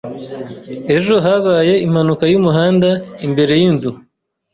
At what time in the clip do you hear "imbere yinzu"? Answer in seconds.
3.25-3.91